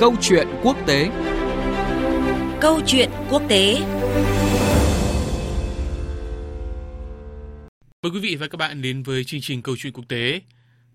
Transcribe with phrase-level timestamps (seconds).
[0.00, 1.10] Câu chuyện quốc tế
[2.60, 3.80] Câu chuyện quốc tế
[8.02, 10.40] Mời quý vị và các bạn đến với chương trình Câu chuyện quốc tế.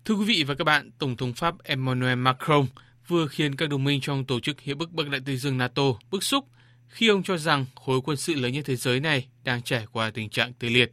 [0.04, 2.66] Thưa quý vị và các bạn, Tổng thống Pháp Emmanuel Macron
[3.08, 5.82] vừa khiến các đồng minh trong tổ chức Hiệp ước Bắc Đại Tây Dương NATO
[6.10, 6.44] bức xúc
[6.88, 10.10] khi ông cho rằng khối quân sự lớn nhất thế giới này đang trải qua
[10.10, 10.92] tình trạng tê liệt.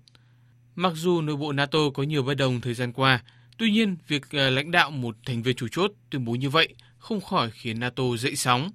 [0.76, 3.24] Mặc dù nội bộ NATO có nhiều bất đồng thời gian qua,
[3.58, 6.76] tuy nhiên việc ờ, lãnh đạo một thành viên chủ chốt tuyên bố như vậy
[7.02, 8.72] không khỏi khiến NATO dậy sóng.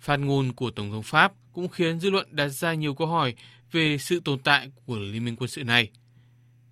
[0.00, 3.34] Phát ngôn của Tổng thống Pháp cũng khiến dư luận đặt ra nhiều câu hỏi
[3.72, 5.90] về sự tồn tại của liên minh quân sự này.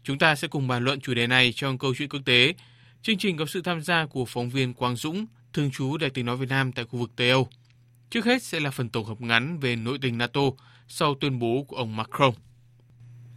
[0.02, 2.54] Chúng ta sẽ cùng bàn luận chủ đề này trong câu chuyện quốc tế.
[3.02, 6.26] Chương trình có sự tham gia của phóng viên Quang Dũng, thường trú Đại tiếng
[6.26, 7.48] nói Việt Nam tại khu vực Tây Âu.
[8.10, 10.40] Trước hết sẽ là phần tổng hợp ngắn về nội tình NATO
[10.88, 12.32] sau tuyên bố của ông Macron.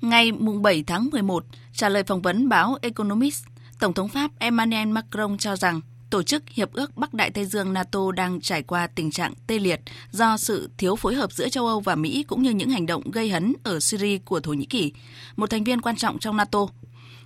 [0.02, 3.46] Ngày 7 tháng 11, trả lời phỏng vấn báo Economist,
[3.80, 7.74] Tổng thống Pháp Emmanuel Macron cho rằng Tổ chức Hiệp ước Bắc Đại Tây Dương
[7.74, 11.68] NATO đang trải qua tình trạng tê liệt do sự thiếu phối hợp giữa châu
[11.68, 14.66] Âu và Mỹ cũng như những hành động gây hấn ở Syria của Thổ Nhĩ
[14.66, 14.94] Kỳ,
[15.36, 16.60] một thành viên quan trọng trong NATO.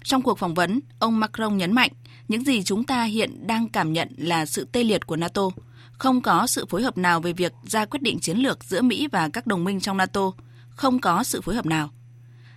[0.04, 1.92] Trong cuộc phỏng vấn, ông Macron nhấn mạnh
[2.28, 5.50] những gì chúng ta hiện đang cảm nhận là sự tê liệt của NATO.
[5.92, 9.08] Không có sự phối hợp nào về việc ra quyết định chiến lược giữa Mỹ
[9.12, 10.32] và các đồng minh trong NATO.
[10.70, 11.90] Không có sự phối hợp nào.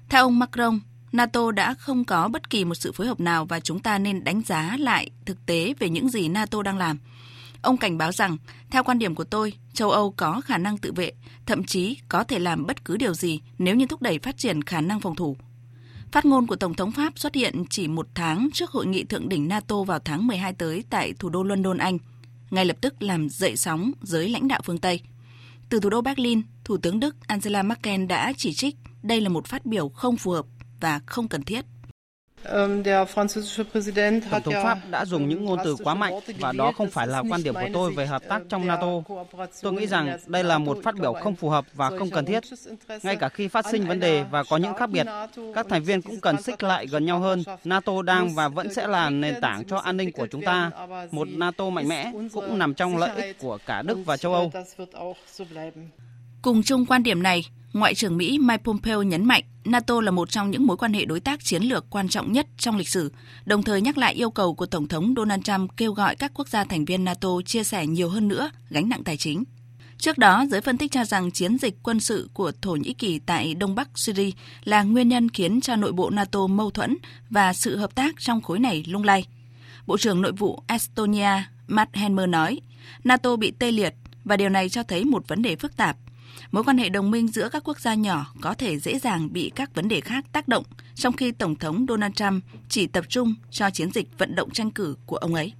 [0.08, 0.80] Theo ông Macron,
[1.12, 4.24] NATO đã không có bất kỳ một sự phối hợp nào và chúng ta nên
[4.24, 6.98] đánh giá lại thực tế về những gì NATO đang làm.
[7.62, 8.36] Ông cảnh báo rằng,
[8.70, 11.12] theo quan điểm của tôi, châu Âu có khả năng tự vệ,
[11.46, 14.62] thậm chí có thể làm bất cứ điều gì nếu như thúc đẩy phát triển
[14.62, 15.36] khả năng phòng thủ.
[16.12, 19.28] Phát ngôn của Tổng thống Pháp xuất hiện chỉ một tháng trước hội nghị thượng
[19.28, 21.98] đỉnh NATO vào tháng 12 tới tại thủ đô London, Anh,
[22.50, 25.00] ngay lập tức làm dậy sóng giới lãnh đạo phương Tây.
[25.68, 29.46] Từ thủ đô Berlin, Thủ tướng Đức Angela Merkel đã chỉ trích đây là một
[29.46, 30.46] phát biểu không phù hợp
[30.80, 31.64] và không cần thiết.
[32.44, 32.82] Ähm,
[34.30, 37.22] Tổng thống Pháp đã dùng những ngôn từ quá mạnh và đó không phải là
[37.30, 38.86] quan điểm của tôi về hợp tác trong NATO.
[39.62, 42.42] Tôi nghĩ rằng đây là một phát biểu không phù hợp và không cần thiết.
[43.02, 45.06] Ngay cả khi phát sinh vấn đề và có những khác biệt,
[45.54, 47.42] các thành viên cũng cần xích lại gần nhau hơn.
[47.64, 50.70] NATO đang và vẫn sẽ là nền tảng cho an ninh của chúng ta.
[51.10, 54.52] Một NATO mạnh mẽ cũng nằm trong lợi ích của cả Đức và châu Âu.
[56.42, 60.30] Cùng chung quan điểm này, Ngoại trưởng Mỹ Mike Pompeo nhấn mạnh NATO là một
[60.30, 63.12] trong những mối quan hệ đối tác chiến lược quan trọng nhất trong lịch sử,
[63.44, 66.48] đồng thời nhắc lại yêu cầu của Tổng thống Donald Trump kêu gọi các quốc
[66.48, 69.44] gia thành viên NATO chia sẻ nhiều hơn nữa gánh nặng tài chính.
[69.98, 73.18] Trước đó, giới phân tích cho rằng chiến dịch quân sự của Thổ Nhĩ Kỳ
[73.18, 74.30] tại Đông Bắc Syria
[74.64, 76.96] là nguyên nhân khiến cho nội bộ NATO mâu thuẫn
[77.30, 79.24] và sự hợp tác trong khối này lung lay.
[79.86, 82.60] Bộ trưởng Nội vụ Estonia Matt Helmer nói,
[83.04, 85.96] NATO bị tê liệt và điều này cho thấy một vấn đề phức tạp
[86.50, 89.52] mối quan hệ đồng minh giữa các quốc gia nhỏ có thể dễ dàng bị
[89.54, 90.64] các vấn đề khác tác động,
[90.94, 94.70] trong khi Tổng thống Donald Trump chỉ tập trung cho chiến dịch vận động tranh
[94.70, 95.52] cử của ông ấy.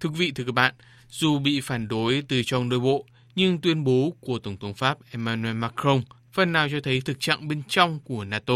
[0.00, 0.74] Thưa quý vị, thưa các bạn,
[1.08, 3.06] dù bị phản đối từ trong nội bộ,
[3.38, 7.48] nhưng tuyên bố của Tổng thống Pháp Emmanuel Macron phần nào cho thấy thực trạng
[7.48, 8.54] bên trong của NATO.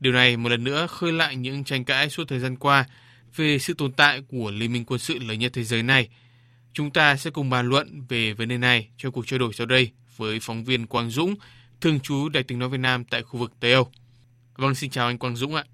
[0.00, 2.84] Điều này một lần nữa khơi lại những tranh cãi suốt thời gian qua
[3.36, 6.08] về sự tồn tại của liên minh quân sự lớn nhất thế giới này.
[6.72, 9.66] Chúng ta sẽ cùng bàn luận về vấn đề này trong cuộc trao đổi sau
[9.66, 11.34] đây với phóng viên Quang Dũng,
[11.80, 13.90] thường trú Đại tiếng nói Việt Nam tại khu vực Tây Âu.
[14.56, 15.64] Vâng, xin chào anh Quang Dũng ạ.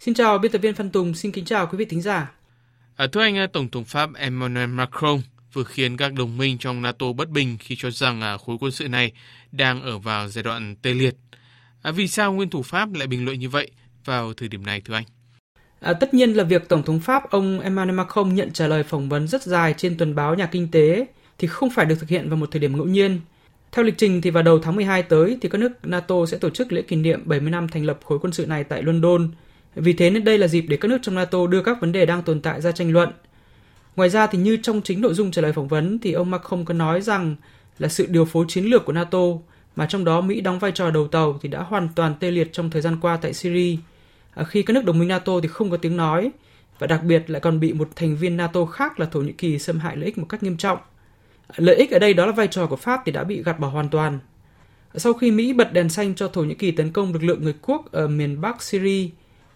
[0.00, 2.32] Xin chào biên tập viên Phan Tùng, xin kính chào quý vị thính giả.
[2.96, 5.20] À, thưa anh, Tổng thống Pháp Emmanuel Macron
[5.54, 8.72] vừa khiến các đồng minh trong NATO bất bình khi cho rằng à, khối quân
[8.72, 9.12] sự này
[9.52, 11.14] đang ở vào giai đoạn tê liệt.
[11.82, 13.70] À, vì sao nguyên thủ Pháp lại bình luận như vậy
[14.04, 15.04] vào thời điểm này thưa anh?
[15.80, 19.08] À, tất nhiên là việc Tổng thống Pháp ông Emmanuel Macron nhận trả lời phỏng
[19.08, 21.06] vấn rất dài trên tuần báo Nhà Kinh tế
[21.38, 23.20] thì không phải được thực hiện vào một thời điểm ngẫu nhiên.
[23.72, 26.50] Theo lịch trình thì vào đầu tháng 12 tới thì các nước NATO sẽ tổ
[26.50, 29.30] chức lễ kỷ niệm 70 năm thành lập khối quân sự này tại London.
[29.74, 32.06] Vì thế nên đây là dịp để các nước trong NATO đưa các vấn đề
[32.06, 33.12] đang tồn tại ra tranh luận–
[33.96, 36.64] Ngoài ra thì như trong chính nội dung trả lời phỏng vấn thì ông Macron
[36.64, 37.36] có nói rằng
[37.78, 39.18] là sự điều phối chiến lược của NATO
[39.76, 42.52] mà trong đó Mỹ đóng vai trò đầu tàu thì đã hoàn toàn tê liệt
[42.52, 43.76] trong thời gian qua tại Syria.
[44.34, 46.30] À, khi các nước đồng minh NATO thì không có tiếng nói
[46.78, 49.58] và đặc biệt lại còn bị một thành viên NATO khác là Thổ Nhĩ Kỳ
[49.58, 50.78] xâm hại lợi ích một cách nghiêm trọng.
[51.48, 53.60] À, lợi ích ở đây đó là vai trò của Pháp thì đã bị gạt
[53.60, 54.18] bỏ hoàn toàn.
[54.94, 57.44] À, sau khi Mỹ bật đèn xanh cho Thổ Nhĩ Kỳ tấn công lực lượng
[57.44, 59.08] người quốc ở miền Bắc Syria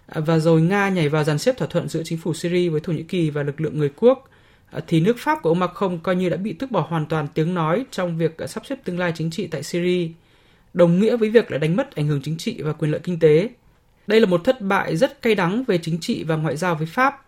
[0.08, 2.80] À, và rồi Nga nhảy vào dàn xếp thỏa thuận giữa chính phủ Syria với
[2.80, 4.28] Thổ Nhĩ Kỳ và lực lượng người quốc
[4.70, 7.26] à, thì nước Pháp của ông Macron coi như đã bị tước bỏ hoàn toàn
[7.34, 10.08] tiếng nói trong việc à, sắp xếp tương lai chính trị tại Syria,
[10.72, 13.18] đồng nghĩa với việc đã đánh mất ảnh hưởng chính trị và quyền lợi kinh
[13.18, 13.50] tế.
[14.06, 16.86] Đây là một thất bại rất cay đắng về chính trị và ngoại giao với
[16.86, 17.26] Pháp.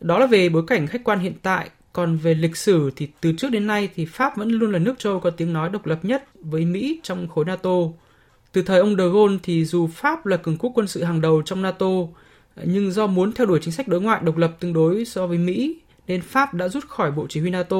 [0.00, 3.32] Đó là về bối cảnh khách quan hiện tại, Còn về lịch sử thì từ
[3.32, 5.98] trước đến nay thì Pháp vẫn luôn là nước châu có tiếng nói độc lập
[6.02, 7.70] nhất với Mỹ trong khối NATO.
[8.52, 11.42] Từ thời ông de Gaulle thì dù Pháp là cường quốc quân sự hàng đầu
[11.42, 11.86] trong NATO,
[12.64, 15.38] nhưng do muốn theo đuổi chính sách đối ngoại độc lập tương đối so với
[15.38, 17.76] Mỹ, nên Pháp đã rút khỏi Bộ Chỉ huy NATO.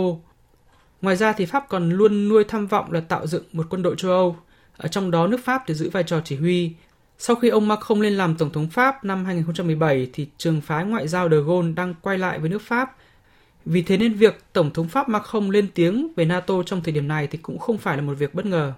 [1.02, 3.94] Ngoài ra thì Pháp còn luôn nuôi tham vọng là tạo dựng một quân đội
[3.98, 4.36] châu Âu,
[4.76, 6.72] ở trong đó nước Pháp thì giữ vai trò chỉ huy.
[7.18, 11.08] Sau khi ông Macron lên làm Tổng thống Pháp năm 2017 thì trường phái ngoại
[11.08, 12.96] giao de Gaulle đang quay lại với nước Pháp.
[13.64, 17.08] Vì thế nên việc Tổng thống Pháp Macron lên tiếng về NATO trong thời điểm
[17.08, 18.72] này thì cũng không phải là một việc bất ngờ.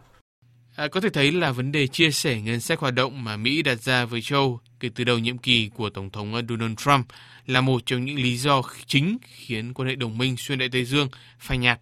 [0.77, 3.63] À, có thể thấy là vấn đề chia sẻ ngân sách hoạt động mà Mỹ
[3.63, 7.07] đặt ra với châu kể từ đầu nhiệm kỳ của Tổng thống Donald Trump
[7.47, 10.85] là một trong những lý do chính khiến quan hệ đồng minh xuyên Đại Tây
[10.85, 11.09] Dương
[11.39, 11.81] phai nhạt.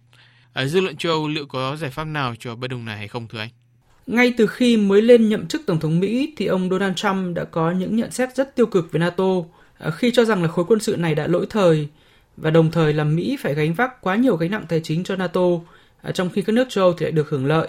[0.53, 3.27] À, dư luận châu liệu có giải pháp nào cho bất đồng này hay không
[3.27, 3.49] thưa anh?
[4.07, 7.43] Ngay từ khi mới lên nhậm chức Tổng thống Mỹ thì ông Donald Trump đã
[7.43, 9.23] có những nhận xét rất tiêu cực về NATO
[9.77, 11.87] à, khi cho rằng là khối quân sự này đã lỗi thời
[12.37, 15.15] và đồng thời là Mỹ phải gánh vác quá nhiều gánh nặng tài chính cho
[15.15, 15.41] NATO
[16.01, 17.67] à, trong khi các nước châu Âu thì lại được hưởng lợi.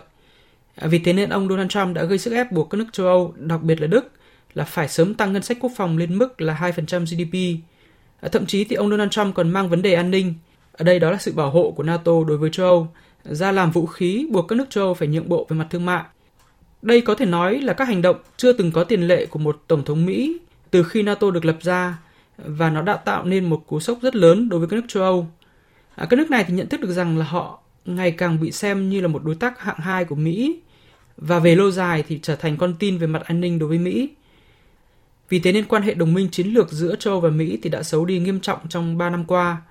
[0.81, 3.07] À, vì thế nên ông Donald Trump đã gây sức ép buộc các nước châu
[3.07, 4.11] Âu, đặc biệt là Đức,
[4.55, 7.65] là phải sớm tăng ngân sách quốc phòng lên mức là 2% GDP.
[8.21, 10.35] À, thậm chí thì ông Donald Trump còn mang vấn đề an ninh,
[10.73, 12.89] ở đây đó là sự bảo hộ của NATO đối với châu Âu,
[13.25, 15.87] ra làm vũ khí buộc các nước châu Âu phải nhượng bộ về mặt thương
[15.87, 16.03] mại.
[16.83, 19.63] Đây có thể nói là các hành động chưa từng có tiền lệ của một
[19.67, 20.39] tổng thống Mỹ
[20.71, 21.99] từ khi NATO được lập ra
[22.39, 25.03] và nó đã tạo nên một cú sốc rất lớn đối với các nước châu
[25.03, 25.27] Âu.
[25.95, 28.91] À, các nước này thì nhận thức được rằng là họ ngày càng bị xem
[28.91, 30.61] như là một đối tác hạng hai của Mỹ
[31.17, 33.79] và về lâu dài thì trở thành con tin về mặt an ninh đối với
[33.79, 34.09] Mỹ.
[35.29, 37.83] Vì thế nên quan hệ đồng minh chiến lược giữa châu và Mỹ thì đã
[37.83, 39.63] xấu đi nghiêm trọng trong 3 năm qua.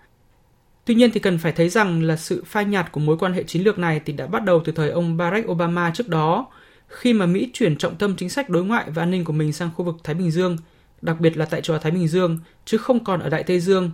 [0.86, 3.44] Tuy nhiên thì cần phải thấy rằng là sự phai nhạt của mối quan hệ
[3.44, 6.48] chiến lược này thì đã bắt đầu từ thời ông Barack Obama trước đó,
[6.88, 9.54] khi mà Mỹ chuyển trọng tâm chính sách đối ngoại và an ninh của mình
[9.54, 10.58] sang khu vực Thái Bình Dương,
[11.02, 13.92] đặc biệt là tại châu Thái Bình Dương, chứ không còn ở Đại Tây Dương.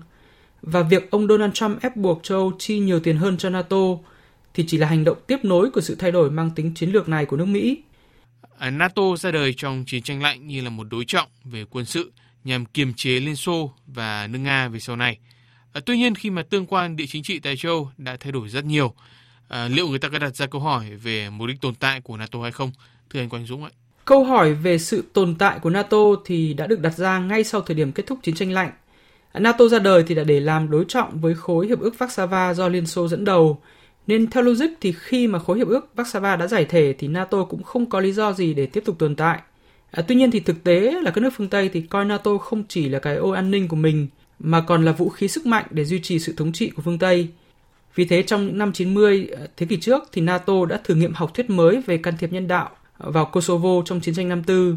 [0.61, 3.77] Và việc ông Donald Trump ép buộc châu chi nhiều tiền hơn cho NATO
[4.55, 7.09] thì chỉ là hành động tiếp nối của sự thay đổi mang tính chiến lược
[7.09, 7.77] này của nước Mỹ.
[8.59, 12.11] NATO ra đời trong chiến tranh lạnh như là một đối trọng về quân sự
[12.43, 15.17] nhằm kiềm chế Liên Xô và nước Nga về sau này.
[15.73, 18.49] À, tuy nhiên khi mà tương quan địa chính trị tại châu đã thay đổi
[18.49, 18.93] rất nhiều,
[19.47, 22.17] à, liệu người ta có đặt ra câu hỏi về mục đích tồn tại của
[22.17, 22.71] NATO hay không?
[23.09, 23.69] Thưa anh Quang Dũng ạ.
[24.05, 27.61] Câu hỏi về sự tồn tại của NATO thì đã được đặt ra ngay sau
[27.61, 28.71] thời điểm kết thúc chiến tranh lạnh.
[29.33, 32.67] NATO ra đời thì đã để làm đối trọng với khối hiệp ước Warsaw do
[32.67, 33.61] Liên Xô dẫn đầu
[34.07, 37.43] nên theo logic thì khi mà khối hiệp ước Warsaw đã giải thể thì NATO
[37.43, 39.39] cũng không có lý do gì để tiếp tục tồn tại.
[39.91, 42.63] À, tuy nhiên thì thực tế là các nước phương Tây thì coi NATO không
[42.67, 44.07] chỉ là cái ô an ninh của mình
[44.39, 46.99] mà còn là vũ khí sức mạnh để duy trì sự thống trị của phương
[46.99, 47.27] Tây.
[47.95, 51.13] Vì thế trong những năm 90 à, thế kỷ trước thì NATO đã thử nghiệm
[51.13, 54.75] học thuyết mới về can thiệp nhân đạo vào Kosovo trong chiến tranh năm tư,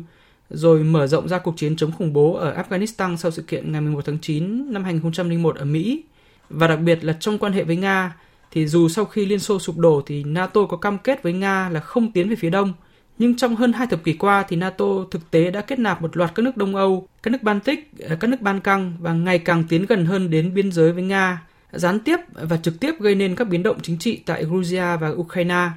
[0.50, 3.80] rồi mở rộng ra cuộc chiến chống khủng bố ở Afghanistan sau sự kiện ngày
[3.80, 6.02] 11 tháng 9 năm 2001 ở Mỹ.
[6.50, 8.16] Và đặc biệt là trong quan hệ với Nga,
[8.50, 11.68] thì dù sau khi Liên Xô sụp đổ thì NATO có cam kết với Nga
[11.68, 12.72] là không tiến về phía đông,
[13.18, 16.16] nhưng trong hơn hai thập kỷ qua thì NATO thực tế đã kết nạp một
[16.16, 19.38] loạt các nước Đông Âu, các nước Baltic, ờ, các nước Ban Căng và ngày
[19.38, 21.42] càng tiến gần hơn đến biên giới với Nga,
[21.72, 25.08] gián tiếp và trực tiếp gây nên các biến động chính trị tại Georgia và
[25.08, 25.68] Ukraine.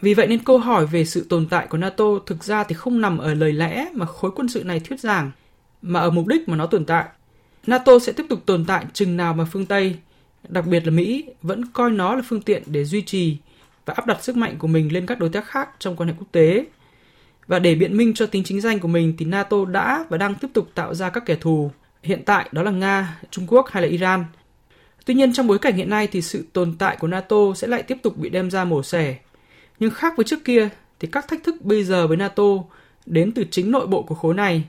[0.00, 3.00] Vì vậy nên câu hỏi về sự tồn tại của NATO thực ra thì không
[3.00, 5.30] nằm ở lời lẽ mà khối quân sự này thuyết giảng,
[5.82, 7.04] mà ở mục đích mà nó tồn tại.
[7.66, 9.96] NATO sẽ tiếp tục tồn tại chừng nào mà phương Tây
[10.48, 13.36] đặc biệt là Mỹ, vẫn coi nó là phương tiện để duy trì
[13.86, 16.14] và áp đặt sức mạnh của mình lên các đối tác khác trong quan hệ
[16.18, 16.66] quốc tế.
[17.46, 20.34] Và để biện minh cho tính chính danh của mình thì NATO đã và đang
[20.34, 21.70] tiếp tục tạo ra các kẻ thù.
[22.02, 24.24] Hiện tại đó là Nga, Trung Quốc hay là Iran.
[25.04, 27.82] Tuy nhiên trong bối cảnh hiện nay thì sự tồn tại của NATO sẽ lại
[27.82, 29.18] tiếp tục bị đem ra mổ xẻ.
[29.78, 30.68] Nhưng khác với trước kia
[31.00, 32.44] thì các thách thức bây giờ với NATO
[33.06, 34.64] đến từ chính nội bộ của khối này.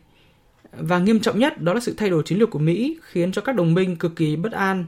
[0.72, 3.42] Và nghiêm trọng nhất đó là sự thay đổi chiến lược của Mỹ khiến cho
[3.42, 4.86] các đồng minh cực kỳ bất an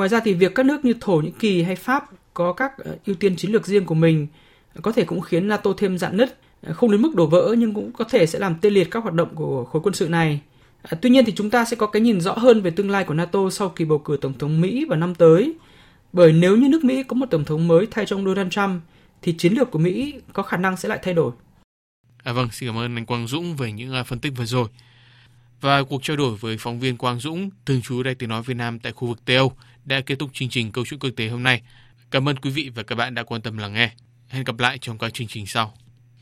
[0.00, 2.04] Ngoài ra thì việc các nước như Thổ Nhĩ Kỳ hay Pháp
[2.34, 4.26] có các ờ, ưu tiên chiến lược riêng của mình
[4.74, 7.54] ờ, có thể cũng khiến NATO thêm dạn nứt, ờ, không đến mức đổ vỡ
[7.58, 10.08] nhưng cũng có thể sẽ làm tê liệt các hoạt động của khối quân sự
[10.08, 10.40] này.
[10.82, 13.04] À, tuy nhiên thì chúng ta sẽ có cái nhìn rõ hơn về tương lai
[13.04, 15.54] của NATO sau kỳ bầu cử tổng thống Mỹ vào năm tới.
[16.12, 18.82] Bởi nếu như nước Mỹ có một tổng thống mới thay cho ông Donald Trump
[19.22, 21.32] thì chiến lược của Mỹ có khả năng sẽ lại thay đổi.
[22.24, 24.68] À vâng, xin cảm ơn anh Quang Dũng về những à, phân tích vừa rồi.
[25.60, 28.54] Và cuộc trao đổi với phóng viên Quang Dũng, thường trú đại Tiếng Nói Việt
[28.54, 29.52] Nam tại khu vực Tây Âu
[29.84, 31.62] đã kết thúc chương trình Câu chuyện quốc tế hôm nay.
[32.10, 33.90] Cảm ơn quý vị và các bạn đã quan tâm lắng nghe.
[34.28, 35.74] Hẹn gặp lại trong các chương trình sau.